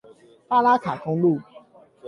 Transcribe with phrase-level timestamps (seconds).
[0.47, 1.39] 巴拉卡公路